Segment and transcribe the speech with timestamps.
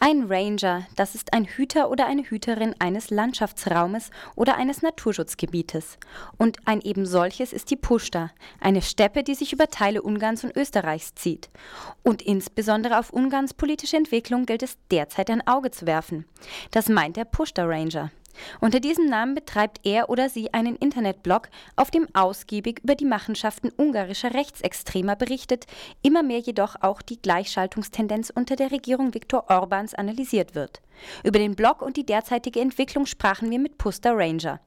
[0.00, 5.98] Ein Ranger, das ist ein Hüter oder eine Hüterin eines Landschaftsraumes oder eines Naturschutzgebietes.
[6.36, 8.30] Und ein eben solches ist die Pushta,
[8.60, 11.50] eine Steppe, die sich über Teile Ungarns und Österreichs zieht.
[12.04, 16.26] Und insbesondere auf Ungarns politische Entwicklung gilt es derzeit ein Auge zu werfen.
[16.70, 18.12] Das meint der Pushta Ranger.
[18.60, 23.70] Unter diesem Namen betreibt er oder sie einen Internetblog, auf dem ausgiebig über die Machenschaften
[23.76, 25.66] ungarischer Rechtsextremer berichtet,
[26.02, 30.80] immer mehr jedoch auch die Gleichschaltungstendenz unter der Regierung Viktor Orbans analysiert wird.
[31.24, 34.60] Über den Blog und die derzeitige Entwicklung sprachen wir mit Puster Ranger.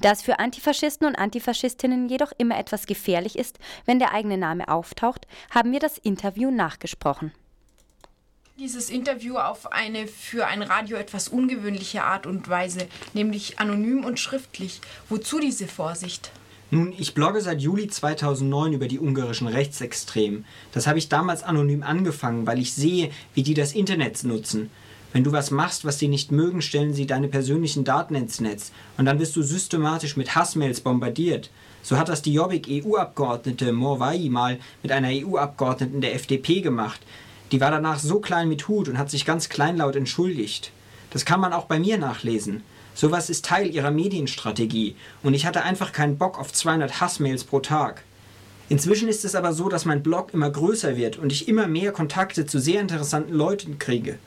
[0.00, 4.68] Da es für Antifaschisten und Antifaschistinnen jedoch immer etwas gefährlich ist, wenn der eigene Name
[4.68, 7.32] auftaucht, haben wir das Interview nachgesprochen
[8.58, 14.18] dieses Interview auf eine für ein Radio etwas ungewöhnliche Art und Weise, nämlich anonym und
[14.18, 14.80] schriftlich.
[15.08, 16.32] Wozu diese Vorsicht?
[16.72, 20.44] Nun, ich blogge seit Juli 2009 über die ungarischen Rechtsextremen.
[20.72, 24.70] Das habe ich damals anonym angefangen, weil ich sehe, wie die das Internet nutzen.
[25.12, 28.72] Wenn du was machst, was sie nicht mögen, stellen sie deine persönlichen Daten ins Netz
[28.98, 31.48] und dann wirst du systematisch mit Hassmails bombardiert.
[31.82, 37.00] So hat das die Jobbik-EU-Abgeordnete Morvai mal mit einer EU-Abgeordneten der FDP gemacht.
[37.50, 40.72] Die war danach so klein mit Hut und hat sich ganz kleinlaut entschuldigt.
[41.10, 42.62] Das kann man auch bei mir nachlesen.
[42.94, 47.60] Sowas ist Teil ihrer Medienstrategie und ich hatte einfach keinen Bock auf 200 Hassmails pro
[47.60, 48.02] Tag.
[48.68, 51.92] Inzwischen ist es aber so, dass mein Blog immer größer wird und ich immer mehr
[51.92, 54.18] Kontakte zu sehr interessanten Leuten kriege.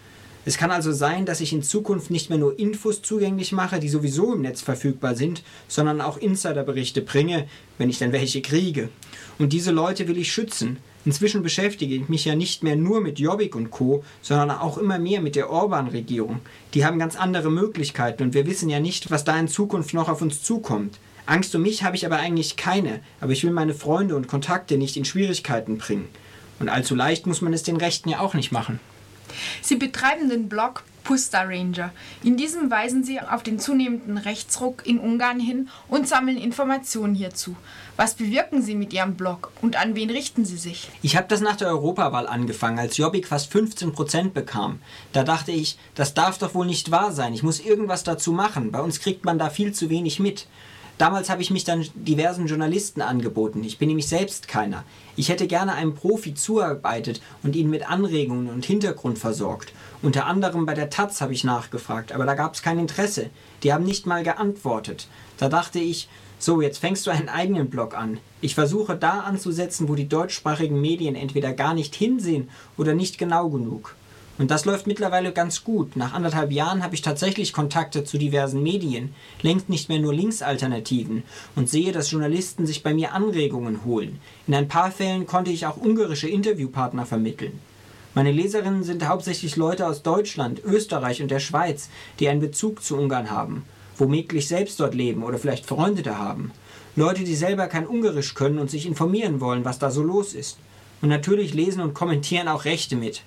[0.44, 3.90] Es kann also sein, dass ich in Zukunft nicht mehr nur Infos zugänglich mache, die
[3.90, 8.90] sowieso im Netz verfügbar sind, sondern auch Insiderberichte bringe, wenn ich dann welche kriege.
[9.38, 10.78] Und diese Leute will ich schützen.
[11.04, 15.00] Inzwischen beschäftige ich mich ja nicht mehr nur mit Jobbik und Co., sondern auch immer
[15.00, 16.42] mehr mit der Orban-Regierung.
[16.74, 20.10] Die haben ganz andere Möglichkeiten und wir wissen ja nicht, was da in Zukunft noch
[20.10, 21.00] auf uns zukommt.
[21.26, 24.78] Angst um mich habe ich aber eigentlich keine, aber ich will meine Freunde und Kontakte
[24.78, 26.08] nicht in Schwierigkeiten bringen.
[26.60, 28.80] Und allzu leicht muss man es den Rechten ja auch nicht machen.
[29.62, 31.92] Sie betreiben den Blog Pusta Ranger.
[32.24, 37.56] In diesem weisen sie auf den zunehmenden Rechtsruck in Ungarn hin und sammeln Informationen hierzu.
[37.98, 40.90] Was bewirken Sie mit Ihrem Blog und an wen richten Sie sich?
[41.02, 44.80] Ich habe das nach der Europawahl angefangen, als Jobbik fast 15 Prozent bekam.
[45.14, 47.34] Da dachte ich, das darf doch wohl nicht wahr sein.
[47.34, 48.72] Ich muss irgendwas dazu machen.
[48.72, 50.48] Bei uns kriegt man da viel zu wenig mit.
[51.02, 53.64] Damals habe ich mich dann diversen Journalisten angeboten.
[53.64, 54.84] Ich bin nämlich selbst keiner.
[55.16, 59.74] Ich hätte gerne einem Profi zuarbeitet und ihn mit Anregungen und Hintergrund versorgt.
[60.04, 63.32] Unter anderem bei der Taz habe ich nachgefragt, aber da gab es kein Interesse.
[63.64, 65.08] Die haben nicht mal geantwortet.
[65.40, 66.08] Da dachte ich,
[66.38, 68.20] so, jetzt fängst du einen eigenen Blog an.
[68.40, 72.48] Ich versuche da anzusetzen, wo die deutschsprachigen Medien entweder gar nicht hinsehen
[72.78, 73.96] oder nicht genau genug.
[74.38, 75.96] Und das läuft mittlerweile ganz gut.
[75.96, 81.24] Nach anderthalb Jahren habe ich tatsächlich Kontakte zu diversen Medien, längst nicht mehr nur Linksalternativen
[81.56, 84.20] und sehe, dass Journalisten sich bei mir Anregungen holen.
[84.48, 87.60] In ein paar Fällen konnte ich auch ungarische Interviewpartner vermitteln.
[88.14, 92.98] Meine Leserinnen sind hauptsächlich Leute aus Deutschland, Österreich und der Schweiz, die einen Bezug zu
[92.98, 93.64] Ungarn haben,
[93.98, 96.52] womöglich selbst dort leben oder vielleicht Freunde haben.
[96.98, 100.58] Leute, die selber kein Ungarisch können und sich informieren wollen, was da so los ist.
[101.02, 103.22] Und natürlich lesen und kommentieren auch Rechte mit.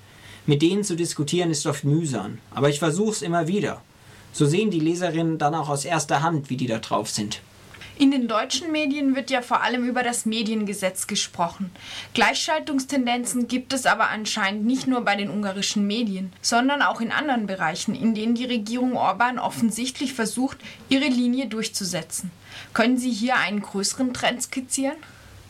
[0.47, 3.81] Mit denen zu diskutieren ist oft mühsam, aber ich versuche es immer wieder.
[4.33, 7.41] So sehen die Leserinnen dann auch aus erster Hand, wie die da drauf sind.
[7.97, 11.71] In den deutschen Medien wird ja vor allem über das Mediengesetz gesprochen.
[12.13, 17.47] Gleichschaltungstendenzen gibt es aber anscheinend nicht nur bei den ungarischen Medien, sondern auch in anderen
[17.47, 22.33] Bereichen, in denen die Regierung Orban offensichtlich versucht, ihre Linie durchzusetzen.
[22.73, 24.97] Können Sie hier einen größeren Trend skizzieren?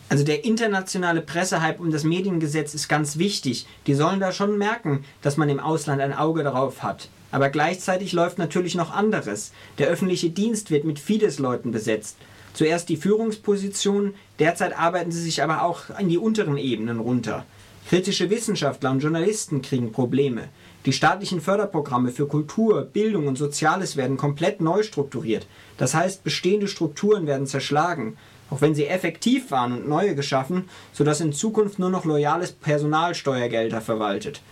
[0.08, 3.66] Also der internationale Pressehype um das Mediengesetz ist ganz wichtig.
[3.86, 7.08] Die sollen da schon merken, dass man im Ausland ein Auge darauf hat.
[7.30, 9.52] Aber gleichzeitig läuft natürlich noch anderes.
[9.78, 12.16] Der öffentliche Dienst wird mit Fidesz-Leuten besetzt.
[12.52, 17.44] Zuerst die Führungspositionen, derzeit arbeiten sie sich aber auch in die unteren Ebenen runter.
[17.88, 20.48] Kritische Wissenschaftler und Journalisten kriegen Probleme.
[20.86, 25.46] Die staatlichen Förderprogramme für Kultur, Bildung und Soziales werden komplett neu strukturiert.
[25.76, 28.16] Das heißt, bestehende Strukturen werden zerschlagen
[28.54, 33.16] auch wenn sie effektiv waren und neue geschaffen, sodass in Zukunft nur noch loyales Personal
[33.16, 34.42] Steuergelder verwaltet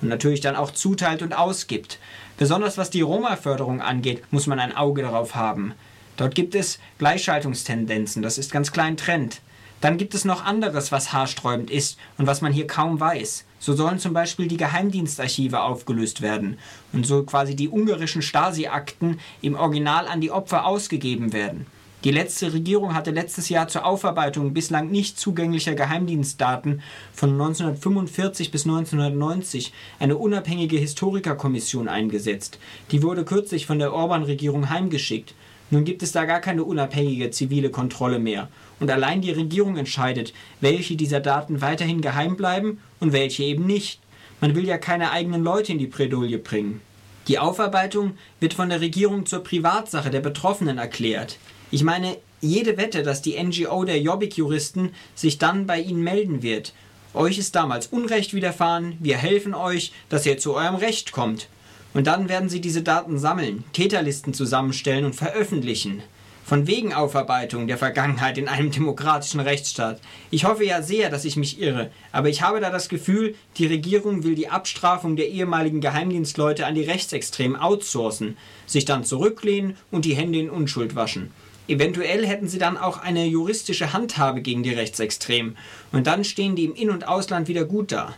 [0.00, 2.00] und natürlich dann auch zuteilt und ausgibt.
[2.36, 5.74] Besonders was die Roma-Förderung angeht, muss man ein Auge darauf haben.
[6.16, 9.40] Dort gibt es Gleichschaltungstendenzen, das ist ganz klein Trend.
[9.80, 13.44] Dann gibt es noch anderes, was haarsträubend ist und was man hier kaum weiß.
[13.60, 16.58] So sollen zum Beispiel die Geheimdienstarchive aufgelöst werden
[16.92, 21.66] und so quasi die ungarischen Stasi-Akten im Original an die Opfer ausgegeben werden.
[22.04, 26.82] Die letzte Regierung hatte letztes Jahr zur Aufarbeitung bislang nicht zugänglicher Geheimdienstdaten
[27.12, 32.58] von 1945 bis 1990 eine unabhängige Historikerkommission eingesetzt.
[32.90, 35.34] Die wurde kürzlich von der Orban-Regierung heimgeschickt.
[35.70, 38.48] Nun gibt es da gar keine unabhängige zivile Kontrolle mehr.
[38.80, 44.00] Und allein die Regierung entscheidet, welche dieser Daten weiterhin geheim bleiben und welche eben nicht.
[44.40, 46.80] Man will ja keine eigenen Leute in die Bredouille bringen.
[47.28, 51.38] Die Aufarbeitung wird von der Regierung zur Privatsache der Betroffenen erklärt.
[51.72, 56.74] Ich meine, jede Wette, dass die NGO der Jobbik-Juristen sich dann bei Ihnen melden wird.
[57.14, 61.48] Euch ist damals Unrecht widerfahren, wir helfen euch, dass ihr zu eurem Recht kommt.
[61.94, 66.02] Und dann werden sie diese Daten sammeln, Täterlisten zusammenstellen und veröffentlichen.
[66.44, 69.98] Von wegen Aufarbeitung der Vergangenheit in einem demokratischen Rechtsstaat.
[70.30, 73.66] Ich hoffe ja sehr, dass ich mich irre, aber ich habe da das Gefühl, die
[73.66, 78.36] Regierung will die Abstrafung der ehemaligen Geheimdienstleute an die Rechtsextremen outsourcen,
[78.66, 81.30] sich dann zurücklehnen und die Hände in Unschuld waschen.
[81.72, 85.56] Eventuell hätten sie dann auch eine juristische Handhabe gegen die Rechtsextremen
[85.90, 88.14] und dann stehen die im In- und Ausland wieder gut da.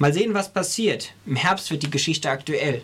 [0.00, 1.12] Mal sehen, was passiert.
[1.24, 2.82] Im Herbst wird die Geschichte aktuell.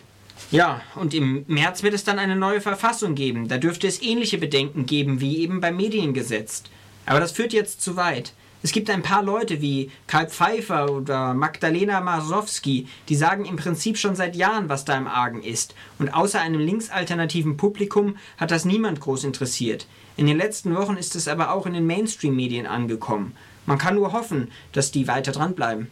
[0.51, 3.49] Ja, und im März wird es dann eine neue Verfassung geben.
[3.49, 6.63] Da dürfte es ähnliche Bedenken geben wie eben beim Mediengesetz.
[7.05, 8.31] Aber das führt jetzt zu weit.
[8.65, 13.95] Es gibt ein paar Leute wie Karl Pfeiffer oder Magdalena Marsowski, die sagen im Prinzip
[13.95, 15.75] schon seit Jahren, was da im Argen ist.
[15.99, 19.85] Und außer einem linksalternativen Publikum hat das niemand groß interessiert.
[20.17, 23.35] In den letzten Wochen ist es aber auch in den Mainstream-Medien angekommen.
[23.67, 25.91] Man kann nur hoffen, dass die weiter dranbleiben.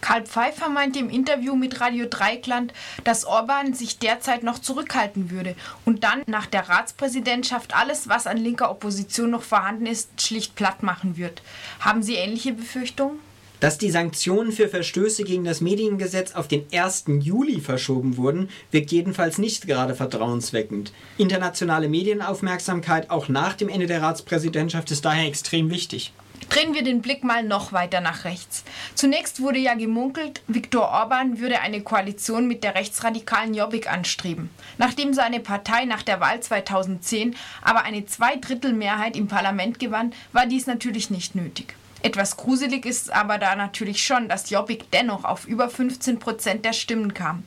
[0.00, 2.72] Karl Pfeiffer meinte im Interview mit Radio Dreikland,
[3.04, 5.54] dass Orban sich derzeit noch zurückhalten würde
[5.84, 10.82] und dann nach der Ratspräsidentschaft alles, was an linker Opposition noch vorhanden ist, schlicht platt
[10.82, 11.42] machen wird.
[11.80, 13.18] Haben Sie ähnliche Befürchtungen?
[13.60, 17.04] Dass die Sanktionen für Verstöße gegen das Mediengesetz auf den 1.
[17.20, 20.92] Juli verschoben wurden, wirkt jedenfalls nicht gerade vertrauensweckend.
[21.16, 26.12] Internationale Medienaufmerksamkeit auch nach dem Ende der Ratspräsidentschaft ist daher extrem wichtig.
[26.48, 28.64] Drehen wir den Blick mal noch weiter nach rechts.
[28.94, 34.50] Zunächst wurde ja gemunkelt, Viktor Orban würde eine Koalition mit der rechtsradikalen Jobbik anstreben.
[34.78, 40.66] Nachdem seine Partei nach der Wahl 2010 aber eine Zweidrittelmehrheit im Parlament gewann, war dies
[40.66, 41.74] natürlich nicht nötig.
[42.02, 46.72] Etwas gruselig ist aber da natürlich schon, dass Jobbik dennoch auf über 15 Prozent der
[46.72, 47.42] Stimmen kam.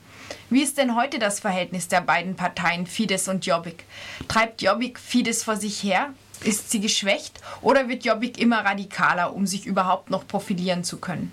[0.50, 3.86] Wie ist denn heute das Verhältnis der beiden Parteien Fidesz und Jobbik?
[4.28, 6.14] Treibt Jobbik Fidesz vor sich her?
[6.44, 11.32] Ist sie geschwächt oder wird Jobbik immer radikaler, um sich überhaupt noch profilieren zu können?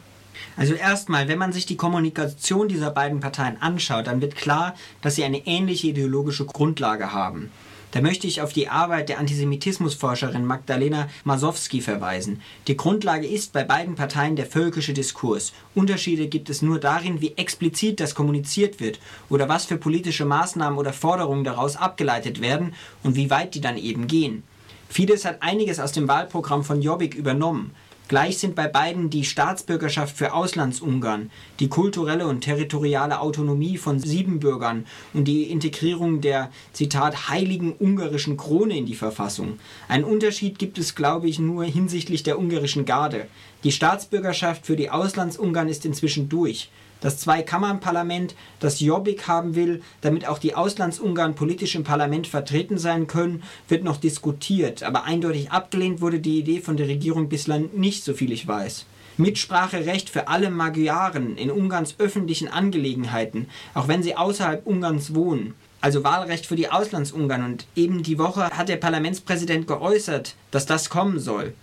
[0.56, 5.14] Also erstmal, wenn man sich die Kommunikation dieser beiden Parteien anschaut, dann wird klar, dass
[5.14, 7.50] sie eine ähnliche ideologische Grundlage haben.
[7.92, 12.42] Da möchte ich auf die Arbeit der Antisemitismusforscherin Magdalena Masowski verweisen.
[12.66, 15.52] Die Grundlage ist bei beiden Parteien der völkische Diskurs.
[15.74, 18.98] Unterschiede gibt es nur darin, wie explizit das kommuniziert wird
[19.30, 23.78] oder was für politische Maßnahmen oder Forderungen daraus abgeleitet werden und wie weit die dann
[23.78, 24.42] eben gehen.
[24.88, 27.72] Fidesz hat einiges aus dem Wahlprogramm von Jobbik übernommen.
[28.08, 34.86] Gleich sind bei beiden die Staatsbürgerschaft für Auslandsungarn, die kulturelle und territoriale Autonomie von Siebenbürgern
[35.12, 39.58] und die Integrierung der, Zitat, heiligen ungarischen Krone in die Verfassung.
[39.88, 43.26] Ein Unterschied gibt es, glaube ich, nur hinsichtlich der ungarischen Garde.
[43.64, 46.70] Die Staatsbürgerschaft für die Auslandsungarn ist inzwischen durch.
[47.00, 53.06] Das Zweikammernparlament, das Jobbik haben will, damit auch die Auslandsungarn politisch im Parlament vertreten sein
[53.06, 58.04] können, wird noch diskutiert, aber eindeutig abgelehnt wurde die Idee von der Regierung bislang nicht,
[58.04, 58.86] soviel ich weiß.
[59.18, 65.54] Mitspracherecht für alle Magyaren in Ungarns öffentlichen Angelegenheiten, auch wenn sie außerhalb Ungarns wohnen.
[65.80, 70.90] Also Wahlrecht für die Auslandsungarn und eben die Woche hat der Parlamentspräsident geäußert, dass das
[70.90, 71.54] kommen soll.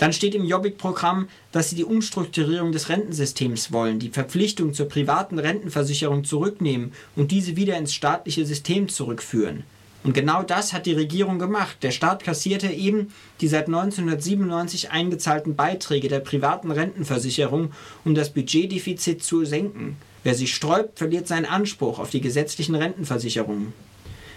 [0.00, 5.38] Dann steht im Jobbik-Programm, dass sie die Umstrukturierung des Rentensystems wollen, die Verpflichtung zur privaten
[5.38, 9.64] Rentenversicherung zurücknehmen und diese wieder ins staatliche System zurückführen.
[10.02, 11.76] Und genau das hat die Regierung gemacht.
[11.82, 19.22] Der Staat kassierte eben die seit 1997 eingezahlten Beiträge der privaten Rentenversicherung, um das Budgetdefizit
[19.22, 19.98] zu senken.
[20.24, 23.74] Wer sich sträubt, verliert seinen Anspruch auf die gesetzlichen Rentenversicherungen.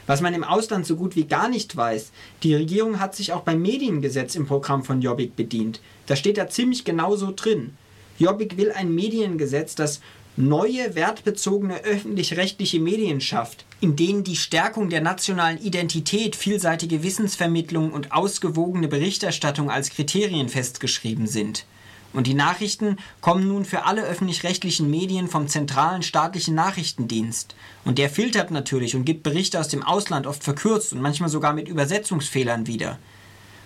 [0.05, 2.11] Was man im Ausland so gut wie gar nicht weiß,
[2.43, 5.79] die Regierung hat sich auch beim Mediengesetz im Programm von Jobbik bedient.
[6.07, 7.77] Da steht da ziemlich genau so drin.
[8.19, 10.01] Jobbik will ein Mediengesetz, das
[10.35, 18.11] neue wertbezogene öffentlich-rechtliche Medien schafft, in denen die Stärkung der nationalen Identität, vielseitige Wissensvermittlung und
[18.11, 21.65] ausgewogene Berichterstattung als Kriterien festgeschrieben sind.
[22.13, 27.55] Und die Nachrichten kommen nun für alle öffentlich-rechtlichen Medien vom zentralen staatlichen Nachrichtendienst.
[27.85, 31.53] Und der filtert natürlich und gibt Berichte aus dem Ausland oft verkürzt und manchmal sogar
[31.53, 32.99] mit Übersetzungsfehlern wieder.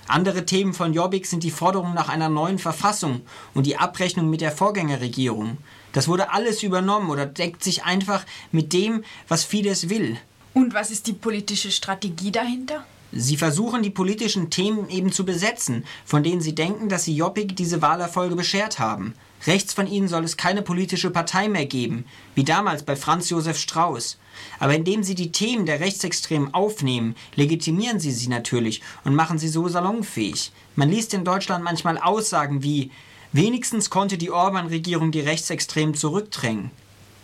[0.08, 3.22] Andere Themen von Jobbik sind die Forderung nach einer neuen Verfassung
[3.54, 5.58] und die Abrechnung mit der Vorgängerregierung.
[5.92, 10.18] Das wurde alles übernommen oder deckt sich einfach mit dem, was Fidesz will.
[10.54, 12.86] Und was ist die politische Strategie dahinter?
[13.12, 17.56] Sie versuchen, die politischen Themen eben zu besetzen, von denen sie denken, dass sie Jobbik
[17.56, 19.14] diese Wahlerfolge beschert haben.
[19.46, 23.58] Rechts von ihnen soll es keine politische Partei mehr geben, wie damals bei Franz Josef
[23.58, 24.18] Strauß.
[24.60, 29.48] Aber indem sie die Themen der Rechtsextremen aufnehmen, legitimieren sie sie natürlich und machen sie
[29.48, 30.52] so salonfähig.
[30.76, 32.92] Man liest in Deutschland manchmal Aussagen wie
[33.34, 36.72] Wenigstens konnte die Orban-Regierung die Rechtsextremen zurückdrängen.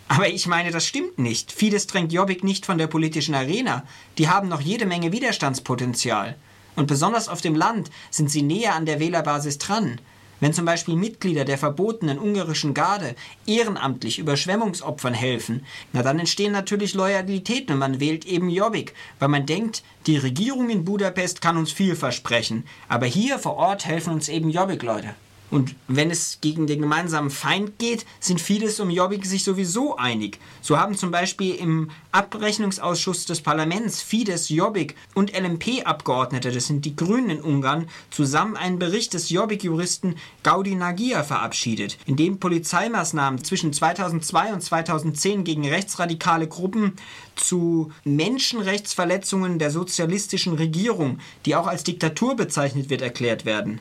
[0.08, 1.50] Aber ich meine, das stimmt nicht.
[1.50, 3.84] Fidesz drängt Jobbik nicht von der politischen Arena.
[4.18, 6.36] Die haben noch jede Menge Widerstandspotenzial.
[6.76, 10.00] Und besonders auf dem Land sind sie näher an der Wählerbasis dran.
[10.40, 13.14] Wenn zum Beispiel Mitglieder der verbotenen ungarischen Garde
[13.46, 19.46] ehrenamtlich Überschwemmungsopfern helfen, na dann entstehen natürlich Loyalitäten und man wählt eben Jobbik, weil man
[19.46, 24.28] denkt, die Regierung in Budapest kann uns viel versprechen, aber hier vor Ort helfen uns
[24.28, 25.14] eben Jobbik-Leute.
[25.50, 30.38] Und wenn es gegen den gemeinsamen Feind geht, sind Fidesz und Jobbik sich sowieso einig.
[30.62, 36.96] So haben zum Beispiel im Abrechnungsausschuss des Parlaments Fidesz, Jobbik und LMP-Abgeordnete, das sind die
[36.96, 43.72] Grünen in Ungarn, zusammen einen Bericht des Jobbik-Juristen Gaudi Nagia verabschiedet, in dem Polizeimaßnahmen zwischen
[43.72, 46.94] 2002 und 2010 gegen rechtsradikale Gruppen
[47.36, 53.80] zu Menschenrechtsverletzungen der sozialistischen Regierung, die auch als Diktatur bezeichnet wird, erklärt werden.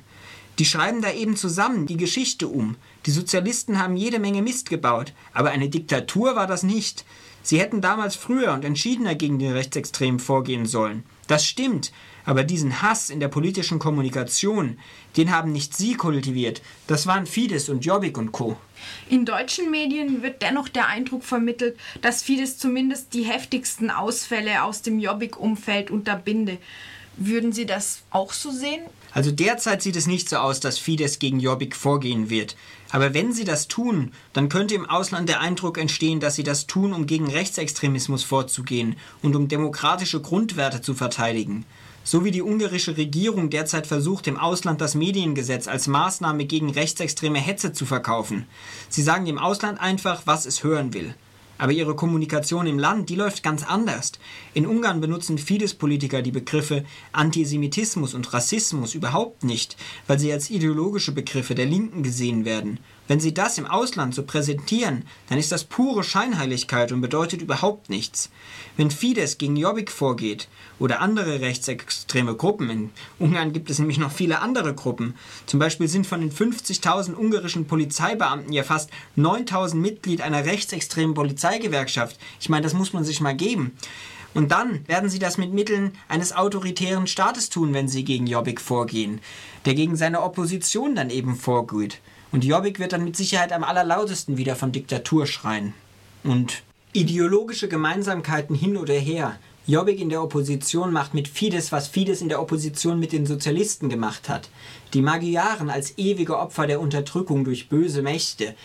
[0.59, 2.75] Die schreiben da eben zusammen die Geschichte um.
[3.05, 7.05] Die Sozialisten haben jede Menge Mist gebaut, aber eine Diktatur war das nicht.
[7.41, 11.03] Sie hätten damals früher und entschiedener gegen die Rechtsextremen vorgehen sollen.
[11.27, 11.91] Das stimmt,
[12.25, 14.77] aber diesen Hass in der politischen Kommunikation,
[15.17, 16.61] den haben nicht Sie kultiviert.
[16.87, 18.55] Das waren Fidesz und Jobbik und Co.
[19.09, 24.81] In deutschen Medien wird dennoch der Eindruck vermittelt, dass Fidesz zumindest die heftigsten Ausfälle aus
[24.81, 26.57] dem Jobbik-Umfeld unterbinde.
[27.17, 28.81] Würden Sie das auch so sehen?
[29.13, 32.55] Also derzeit sieht es nicht so aus, dass Fidesz gegen Jobbik vorgehen wird.
[32.91, 36.65] Aber wenn sie das tun, dann könnte im Ausland der Eindruck entstehen, dass sie das
[36.65, 41.65] tun, um gegen Rechtsextremismus vorzugehen und um demokratische Grundwerte zu verteidigen.
[42.03, 47.39] So wie die ungarische Regierung derzeit versucht, im Ausland das Mediengesetz als Maßnahme gegen rechtsextreme
[47.39, 48.45] Hetze zu verkaufen.
[48.89, 51.15] Sie sagen dem Ausland einfach, was es hören will.
[51.57, 54.13] Aber ihre Kommunikation im Land, die läuft ganz anders.
[54.53, 61.11] In Ungarn benutzen Fidesz-Politiker die Begriffe Antisemitismus und Rassismus überhaupt nicht, weil sie als ideologische
[61.11, 62.79] Begriffe der Linken gesehen werden.
[63.07, 67.89] Wenn sie das im Ausland so präsentieren, dann ist das pure Scheinheiligkeit und bedeutet überhaupt
[67.89, 68.29] nichts.
[68.77, 70.47] Wenn Fidesz gegen Jobbik vorgeht
[70.79, 75.89] oder andere rechtsextreme Gruppen, in Ungarn gibt es nämlich noch viele andere Gruppen, zum Beispiel
[75.89, 82.17] sind von den 50.000 ungarischen Polizeibeamten ja fast 9.000 Mitglied einer rechtsextremen Polizeigewerkschaft.
[82.39, 83.77] Ich meine, das muss man sich mal geben.
[84.33, 88.61] Und dann werden sie das mit Mitteln eines autoritären Staates tun, wenn sie gegen Jobbik
[88.61, 89.19] vorgehen,
[89.65, 91.99] der gegen seine Opposition dann eben vorgeht.
[92.33, 95.75] Und Jobbik wird dann mit Sicherheit am allerlautesten wieder von Diktatur schreien.
[96.23, 99.37] Und ideologische Gemeinsamkeiten hin oder her.
[99.67, 103.87] Jobbik in der Opposition macht mit Fidesz, was Fidesz in der Opposition mit den Sozialisten
[103.87, 104.49] gemacht hat.
[104.95, 108.55] Die Magyaren als ewige Opfer der Unterdrückung durch böse Mächte.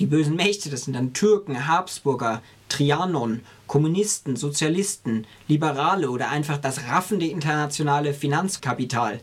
[0.00, 6.88] Die bösen Mächte, das sind dann Türken, Habsburger, Trianon, Kommunisten, Sozialisten, Liberale oder einfach das
[6.88, 9.20] raffende internationale Finanzkapital.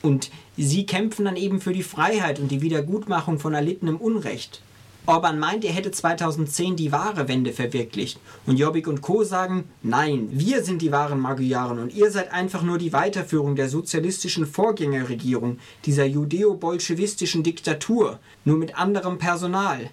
[0.00, 4.62] Und sie kämpfen dann eben für die Freiheit und die Wiedergutmachung von erlittenem Unrecht.
[5.04, 8.20] Orban meint, er hätte 2010 die wahre Wende verwirklicht.
[8.46, 9.24] Und Jobbik und Co.
[9.24, 13.68] sagen, nein, wir sind die wahren Magyaren und ihr seid einfach nur die Weiterführung der
[13.68, 19.90] sozialistischen Vorgängerregierung, dieser judeo-bolschewistischen Diktatur, nur mit anderem Personal.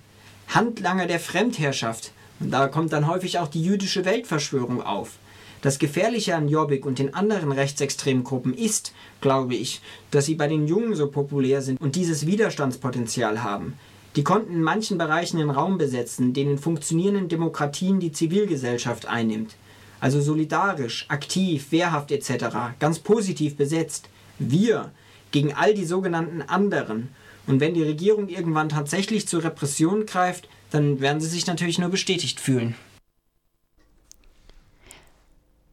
[0.49, 2.11] Handlanger der Fremdherrschaft.
[2.39, 5.17] Und da kommt dann häufig auch die jüdische Weltverschwörung auf.
[5.61, 10.47] Das Gefährliche an Jobbik und den anderen rechtsextremen Gruppen ist, glaube ich, dass sie bei
[10.47, 13.73] den Jungen so populär sind und dieses Widerstandspotenzial haben.
[14.15, 19.55] Die konnten in manchen Bereichen den Raum besetzen, den in funktionierenden Demokratien die Zivilgesellschaft einnimmt.
[19.99, 22.45] Also solidarisch, aktiv, wehrhaft etc.,
[22.79, 24.07] ganz positiv besetzt.
[24.39, 24.91] Wir
[25.31, 27.09] gegen all die sogenannten anderen.
[27.47, 31.89] Und wenn die Regierung irgendwann tatsächlich zur Repression greift, dann werden sie sich natürlich nur
[31.89, 32.75] bestätigt fühlen.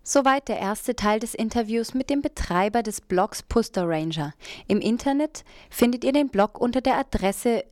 [0.08, 4.34] Soweit der erste Teil des Interviews mit dem Betreiber des Blogs Puster Ranger.
[4.68, 7.64] Im Internet findet ihr den Blog unter der Adresse